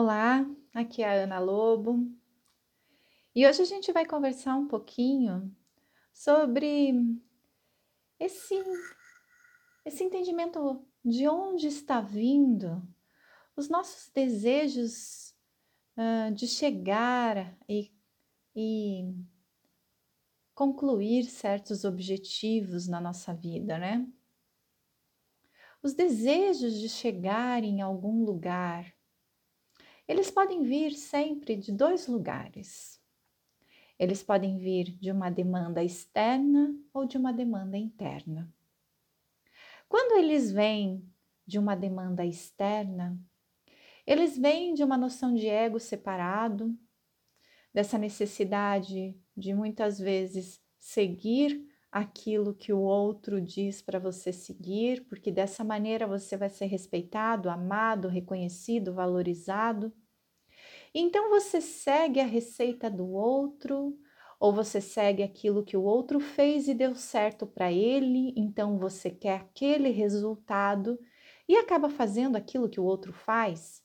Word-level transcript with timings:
Olá, 0.00 0.48
aqui 0.72 1.02
é 1.02 1.08
a 1.08 1.24
Ana 1.24 1.40
Lobo 1.40 2.08
e 3.34 3.44
hoje 3.44 3.62
a 3.62 3.64
gente 3.64 3.90
vai 3.90 4.06
conversar 4.06 4.54
um 4.54 4.68
pouquinho 4.68 5.52
sobre 6.12 6.94
esse, 8.16 8.62
esse 9.84 10.04
entendimento 10.04 10.86
de 11.04 11.26
onde 11.26 11.66
está 11.66 12.00
vindo 12.00 12.80
os 13.56 13.68
nossos 13.68 14.08
desejos 14.10 15.34
uh, 15.96 16.32
de 16.32 16.46
chegar 16.46 17.58
e, 17.68 17.90
e 18.54 19.12
concluir 20.54 21.24
certos 21.24 21.82
objetivos 21.82 22.86
na 22.86 23.00
nossa 23.00 23.34
vida, 23.34 23.76
né? 23.76 24.08
Os 25.82 25.92
desejos 25.92 26.74
de 26.74 26.88
chegar 26.88 27.64
em 27.64 27.80
algum 27.80 28.24
lugar 28.24 28.96
eles 30.08 30.30
podem 30.30 30.62
vir 30.62 30.92
sempre 30.92 31.54
de 31.54 31.70
dois 31.70 32.08
lugares. 32.08 32.98
Eles 33.98 34.22
podem 34.22 34.58
vir 34.58 34.96
de 34.98 35.12
uma 35.12 35.28
demanda 35.28 35.84
externa 35.84 36.74
ou 36.92 37.04
de 37.04 37.18
uma 37.18 37.32
demanda 37.32 37.76
interna. 37.76 38.50
Quando 39.88 40.18
eles 40.18 40.50
vêm 40.50 41.06
de 41.46 41.58
uma 41.58 41.74
demanda 41.74 42.24
externa, 42.24 43.20
eles 44.06 44.38
vêm 44.38 44.72
de 44.72 44.82
uma 44.82 44.96
noção 44.96 45.34
de 45.34 45.46
ego 45.46 45.78
separado, 45.78 46.74
dessa 47.72 47.98
necessidade 47.98 49.14
de 49.36 49.54
muitas 49.54 49.98
vezes 49.98 50.60
seguir 50.78 51.68
aquilo 51.90 52.54
que 52.54 52.72
o 52.72 52.80
outro 52.80 53.40
diz 53.40 53.80
para 53.80 53.98
você 53.98 54.32
seguir, 54.32 55.06
porque 55.08 55.30
dessa 55.30 55.64
maneira 55.64 56.06
você 56.06 56.36
vai 56.36 56.48
ser 56.48 56.66
respeitado, 56.66 57.48
amado, 57.48 58.08
reconhecido, 58.08 58.92
valorizado. 58.92 59.92
Então 60.94 61.30
você 61.30 61.60
segue 61.60 62.20
a 62.20 62.26
receita 62.26 62.90
do 62.90 63.08
outro, 63.08 63.98
ou 64.40 64.52
você 64.52 64.80
segue 64.80 65.22
aquilo 65.22 65.64
que 65.64 65.76
o 65.76 65.82
outro 65.82 66.20
fez 66.20 66.68
e 66.68 66.74
deu 66.74 66.94
certo 66.94 67.46
para 67.46 67.72
ele, 67.72 68.32
então 68.36 68.78
você 68.78 69.10
quer 69.10 69.40
aquele 69.40 69.90
resultado 69.90 70.98
e 71.48 71.56
acaba 71.56 71.88
fazendo 71.88 72.36
aquilo 72.36 72.68
que 72.68 72.78
o 72.78 72.84
outro 72.84 73.12
faz. 73.12 73.82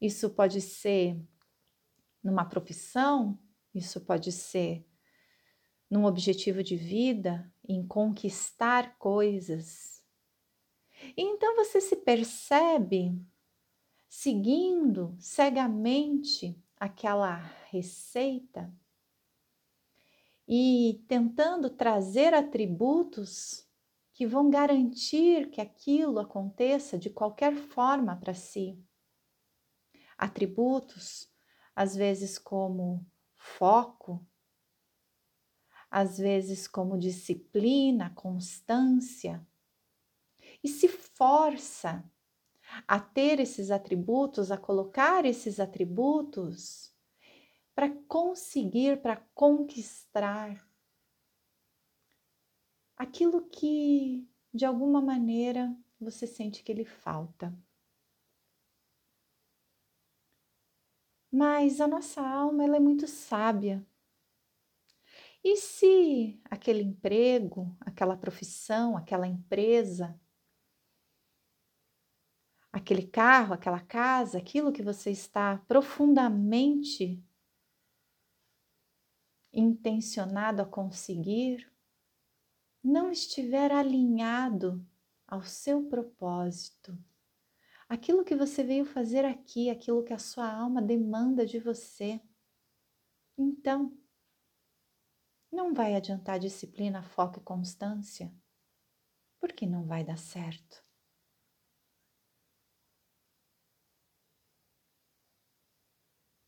Isso 0.00 0.30
pode 0.30 0.60
ser 0.60 1.20
numa 2.22 2.44
profissão, 2.44 3.38
isso 3.74 4.00
pode 4.00 4.30
ser 4.30 4.86
num 5.90 6.04
objetivo 6.04 6.62
de 6.62 6.76
vida, 6.76 7.52
em 7.68 7.84
conquistar 7.84 8.96
coisas. 8.96 10.02
E 11.16 11.22
então 11.22 11.56
você 11.56 11.80
se 11.80 11.96
percebe 11.96 13.20
seguindo 14.08 15.16
cegamente 15.18 16.62
aquela 16.76 17.36
receita 17.70 18.72
e 20.46 21.04
tentando 21.06 21.70
trazer 21.70 22.34
atributos 22.34 23.68
que 24.12 24.26
vão 24.26 24.50
garantir 24.50 25.50
que 25.50 25.60
aquilo 25.60 26.18
aconteça 26.18 26.98
de 26.98 27.08
qualquer 27.08 27.54
forma 27.54 28.16
para 28.16 28.34
si. 28.34 28.78
Atributos, 30.18 31.32
às 31.74 31.96
vezes, 31.96 32.38
como 32.38 33.06
foco, 33.36 34.26
às 35.90 36.18
vezes 36.18 36.68
como 36.68 36.96
disciplina, 36.96 38.10
constância, 38.14 39.44
e 40.62 40.68
se 40.68 40.88
força 40.88 42.04
a 42.86 43.00
ter 43.00 43.40
esses 43.40 43.70
atributos, 43.70 44.52
a 44.52 44.56
colocar 44.56 45.24
esses 45.24 45.58
atributos 45.58 46.94
para 47.74 47.90
conseguir, 48.06 49.00
para 49.02 49.16
conquistar 49.34 50.64
aquilo 52.96 53.48
que 53.48 54.28
de 54.52 54.64
alguma 54.64 55.00
maneira 55.00 55.74
você 55.98 56.26
sente 56.26 56.62
que 56.62 56.72
lhe 56.72 56.84
falta. 56.84 57.52
Mas 61.32 61.80
a 61.80 61.86
nossa 61.86 62.20
alma 62.20 62.64
ela 62.64 62.76
é 62.76 62.80
muito 62.80 63.06
sábia 63.06 63.84
e 65.42 65.56
se 65.56 66.40
aquele 66.44 66.82
emprego, 66.82 67.74
aquela 67.80 68.16
profissão, 68.16 68.96
aquela 68.96 69.26
empresa, 69.26 70.18
aquele 72.70 73.06
carro, 73.06 73.54
aquela 73.54 73.80
casa, 73.80 74.38
aquilo 74.38 74.72
que 74.72 74.82
você 74.82 75.10
está 75.10 75.58
profundamente 75.66 77.22
intencionado 79.52 80.62
a 80.62 80.66
conseguir, 80.66 81.70
não 82.82 83.10
estiver 83.10 83.72
alinhado 83.72 84.86
ao 85.26 85.42
seu 85.42 85.84
propósito, 85.88 86.96
aquilo 87.88 88.24
que 88.24 88.36
você 88.36 88.62
veio 88.62 88.84
fazer 88.84 89.24
aqui, 89.24 89.70
aquilo 89.70 90.04
que 90.04 90.12
a 90.12 90.18
sua 90.18 90.50
alma 90.52 90.80
demanda 90.80 91.44
de 91.44 91.58
você, 91.58 92.20
então 93.36 93.99
não 95.50 95.74
vai 95.74 95.94
adiantar 95.94 96.38
disciplina, 96.38 97.02
foco 97.02 97.38
e 97.38 97.42
constância, 97.42 98.32
porque 99.40 99.66
não 99.66 99.84
vai 99.86 100.04
dar 100.04 100.18
certo. 100.18 100.84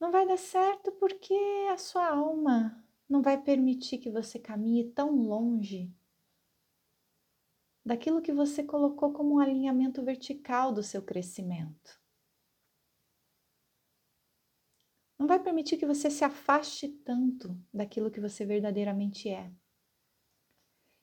Não 0.00 0.10
vai 0.10 0.26
dar 0.26 0.38
certo 0.38 0.90
porque 0.92 1.34
a 1.70 1.76
sua 1.76 2.08
alma 2.08 2.82
não 3.08 3.20
vai 3.22 3.40
permitir 3.40 3.98
que 3.98 4.10
você 4.10 4.38
caminhe 4.38 4.90
tão 4.92 5.14
longe 5.14 5.92
daquilo 7.84 8.22
que 8.22 8.32
você 8.32 8.62
colocou 8.64 9.12
como 9.12 9.34
um 9.34 9.38
alinhamento 9.38 10.02
vertical 10.02 10.72
do 10.72 10.82
seu 10.82 11.02
crescimento. 11.02 11.99
Não 15.20 15.26
vai 15.26 15.38
permitir 15.38 15.76
que 15.76 15.84
você 15.84 16.10
se 16.10 16.24
afaste 16.24 16.88
tanto 16.88 17.54
daquilo 17.74 18.10
que 18.10 18.22
você 18.22 18.46
verdadeiramente 18.46 19.28
é. 19.28 19.52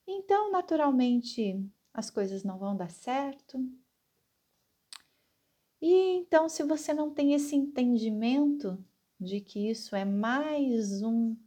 Então, 0.07 0.51
naturalmente, 0.51 1.63
as 1.93 2.09
coisas 2.09 2.43
não 2.43 2.57
vão 2.57 2.75
dar 2.75 2.89
certo. 2.89 3.59
E 5.79 6.15
então, 6.15 6.49
se 6.49 6.63
você 6.63 6.95
não 6.95 7.13
tem 7.13 7.35
esse 7.35 7.55
entendimento 7.55 8.83
de 9.19 9.39
que 9.39 9.69
isso 9.69 9.95
é 9.95 10.03
mais 10.03 11.03
um 11.03 11.37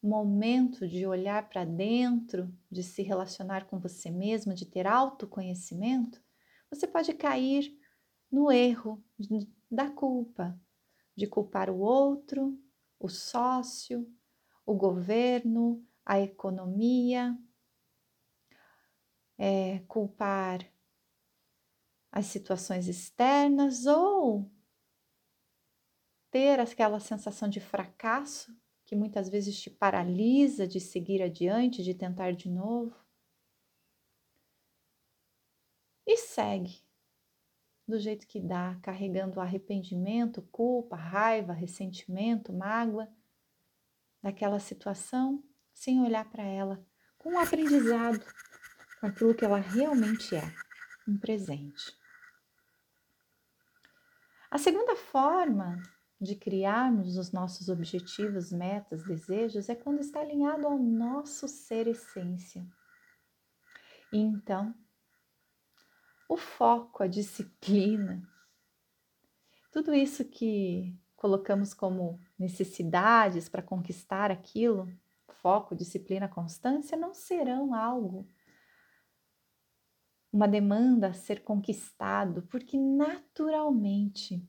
momento 0.00 0.86
de 0.86 1.04
olhar 1.04 1.48
para 1.48 1.64
dentro, 1.64 2.56
de 2.70 2.84
se 2.84 3.02
relacionar 3.02 3.66
com 3.66 3.80
você 3.80 4.08
mesmo, 4.08 4.54
de 4.54 4.66
ter 4.66 4.86
autoconhecimento, 4.86 6.22
você 6.70 6.86
pode 6.86 7.12
cair 7.14 7.76
no 8.30 8.52
erro 8.52 9.02
da 9.68 9.90
culpa, 9.90 10.56
de 11.18 11.26
culpar 11.26 11.68
o 11.68 11.80
outro, 11.80 12.56
o 12.96 13.08
sócio, 13.08 14.08
o 14.64 14.72
governo, 14.72 15.84
a 16.06 16.20
economia, 16.20 17.36
é, 19.36 19.80
culpar 19.88 20.64
as 22.12 22.26
situações 22.26 22.86
externas 22.86 23.84
ou 23.84 24.48
ter 26.30 26.60
aquela 26.60 27.00
sensação 27.00 27.48
de 27.48 27.58
fracasso 27.58 28.56
que 28.84 28.94
muitas 28.94 29.28
vezes 29.28 29.60
te 29.60 29.70
paralisa 29.70 30.68
de 30.68 30.78
seguir 30.78 31.20
adiante, 31.20 31.82
de 31.82 31.94
tentar 31.94 32.30
de 32.32 32.48
novo. 32.48 32.94
E 36.06 36.16
segue 36.16 36.87
do 37.88 37.98
jeito 37.98 38.26
que 38.26 38.38
dá, 38.38 38.78
carregando 38.82 39.40
arrependimento, 39.40 40.42
culpa, 40.52 40.94
raiva, 40.94 41.54
ressentimento, 41.54 42.52
mágoa 42.52 43.08
daquela 44.22 44.58
situação, 44.58 45.42
sem 45.72 46.02
olhar 46.02 46.28
para 46.30 46.42
ela 46.42 46.84
com 47.16 47.30
um 47.30 47.38
aprendizado, 47.38 48.22
com 49.00 49.06
aquilo 49.06 49.34
que 49.34 49.44
ela 49.44 49.58
realmente 49.58 50.36
é, 50.36 50.54
um 51.08 51.16
presente. 51.18 51.96
A 54.50 54.58
segunda 54.58 54.94
forma 54.94 55.82
de 56.20 56.34
criarmos 56.34 57.16
os 57.16 57.32
nossos 57.32 57.68
objetivos, 57.68 58.52
metas, 58.52 59.04
desejos 59.04 59.68
é 59.68 59.74
quando 59.74 60.00
está 60.00 60.20
alinhado 60.20 60.66
ao 60.66 60.78
nosso 60.78 61.48
ser 61.48 61.86
essência. 61.86 62.66
E 64.12 64.18
então, 64.18 64.74
o 66.28 66.36
foco, 66.36 67.02
a 67.02 67.06
disciplina, 67.06 68.22
tudo 69.72 69.94
isso 69.94 70.24
que 70.24 70.94
colocamos 71.16 71.74
como 71.74 72.20
necessidades 72.38 73.48
para 73.48 73.62
conquistar 73.62 74.30
aquilo, 74.30 74.88
foco, 75.40 75.74
disciplina, 75.74 76.28
constância, 76.28 76.96
não 76.96 77.14
serão 77.14 77.74
algo, 77.74 78.28
uma 80.32 80.46
demanda 80.46 81.08
a 81.08 81.12
ser 81.14 81.42
conquistado, 81.42 82.42
porque 82.50 82.78
naturalmente 82.78 84.46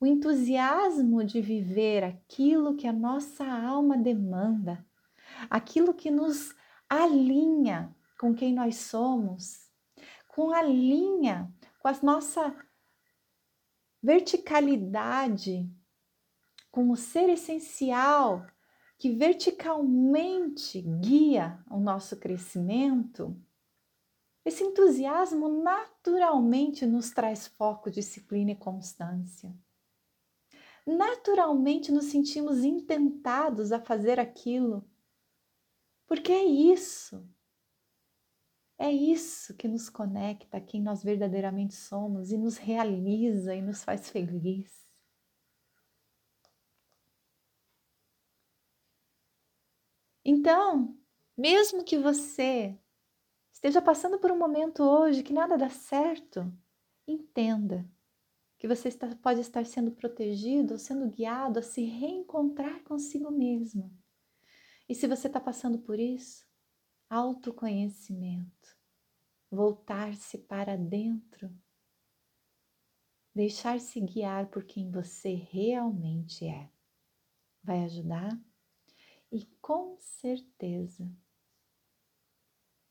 o 0.00 0.06
entusiasmo 0.06 1.24
de 1.24 1.40
viver 1.40 2.04
aquilo 2.04 2.76
que 2.76 2.86
a 2.86 2.92
nossa 2.92 3.44
alma 3.44 3.98
demanda, 3.98 4.84
aquilo 5.48 5.92
que 5.92 6.10
nos 6.10 6.54
alinha 6.88 7.94
com 8.18 8.34
quem 8.34 8.54
nós 8.54 8.76
somos, 8.76 9.69
com 10.40 10.54
a 10.54 10.62
linha, 10.62 11.52
com 11.80 11.88
a 11.88 11.92
nossa 12.02 12.56
verticalidade, 14.02 15.70
com 16.70 16.90
o 16.90 16.96
ser 16.96 17.28
essencial 17.28 18.46
que 18.96 19.10
verticalmente 19.10 20.80
guia 20.80 21.62
o 21.70 21.78
nosso 21.78 22.16
crescimento, 22.16 23.38
esse 24.42 24.64
entusiasmo 24.64 25.62
naturalmente 25.62 26.86
nos 26.86 27.10
traz 27.10 27.46
foco, 27.46 27.90
disciplina 27.90 28.52
e 28.52 28.56
constância. 28.56 29.54
Naturalmente 30.86 31.92
nos 31.92 32.06
sentimos 32.06 32.64
intentados 32.64 33.72
a 33.72 33.78
fazer 33.78 34.18
aquilo, 34.18 34.88
porque 36.06 36.32
é 36.32 36.44
isso. 36.44 37.28
É 38.80 38.90
isso 38.90 39.54
que 39.58 39.68
nos 39.68 39.90
conecta 39.90 40.56
a 40.56 40.60
quem 40.60 40.80
nós 40.80 41.04
verdadeiramente 41.04 41.74
somos 41.74 42.32
e 42.32 42.38
nos 42.38 42.56
realiza 42.56 43.54
e 43.54 43.60
nos 43.60 43.84
faz 43.84 44.08
feliz. 44.08 44.72
Então, 50.24 50.98
mesmo 51.36 51.84
que 51.84 51.98
você 51.98 52.74
esteja 53.52 53.82
passando 53.82 54.18
por 54.18 54.30
um 54.32 54.38
momento 54.38 54.82
hoje 54.82 55.22
que 55.22 55.34
nada 55.34 55.58
dá 55.58 55.68
certo, 55.68 56.50
entenda 57.06 57.86
que 58.58 58.66
você 58.66 58.88
está, 58.88 59.14
pode 59.16 59.40
estar 59.40 59.66
sendo 59.66 59.90
protegido 59.90 60.72
ou 60.72 60.78
sendo 60.78 61.06
guiado 61.10 61.58
a 61.58 61.62
se 61.62 61.84
reencontrar 61.84 62.82
consigo 62.84 63.30
mesmo. 63.30 63.94
E 64.88 64.94
se 64.94 65.06
você 65.06 65.26
está 65.26 65.38
passando 65.38 65.80
por 65.80 66.00
isso, 66.00 66.49
autoconhecimento, 67.10 68.78
voltar-se 69.50 70.38
para 70.38 70.76
dentro, 70.76 71.52
deixar-se 73.34 74.00
guiar 74.00 74.46
por 74.46 74.62
quem 74.62 74.92
você 74.92 75.34
realmente 75.34 76.46
é. 76.46 76.70
Vai 77.64 77.84
ajudar? 77.84 78.40
E 79.32 79.44
com 79.60 79.98
certeza 79.98 81.10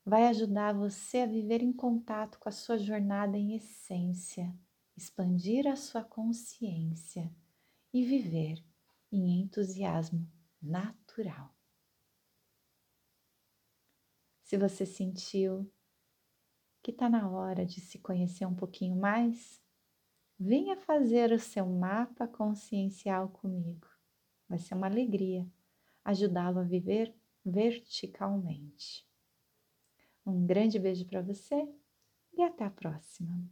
vai 0.04 0.26
ajudar 0.28 0.74
você 0.74 1.18
a 1.18 1.26
viver 1.26 1.62
em 1.62 1.72
contato 1.72 2.38
com 2.38 2.48
a 2.48 2.52
sua 2.52 2.76
jornada 2.76 3.38
em 3.38 3.54
essência, 3.54 4.54
expandir 4.96 5.66
a 5.66 5.76
sua 5.76 6.04
consciência 6.04 7.32
e 7.92 8.04
viver 8.04 8.62
em 9.10 9.40
entusiasmo 9.40 10.26
natural. 10.60 11.59
Se 14.50 14.58
você 14.58 14.84
sentiu 14.84 15.72
que 16.82 16.90
está 16.90 17.08
na 17.08 17.30
hora 17.30 17.64
de 17.64 17.80
se 17.80 18.00
conhecer 18.00 18.44
um 18.46 18.54
pouquinho 18.56 18.96
mais, 18.96 19.62
venha 20.36 20.76
fazer 20.76 21.30
o 21.30 21.38
seu 21.38 21.64
mapa 21.64 22.26
consciencial 22.26 23.28
comigo. 23.28 23.86
Vai 24.48 24.58
ser 24.58 24.74
uma 24.74 24.88
alegria 24.88 25.48
ajudá-lo 26.04 26.58
a 26.58 26.64
viver 26.64 27.14
verticalmente. 27.44 29.08
Um 30.26 30.44
grande 30.44 30.80
beijo 30.80 31.06
para 31.06 31.22
você 31.22 31.72
e 32.32 32.42
até 32.42 32.64
a 32.64 32.70
próxima. 32.72 33.48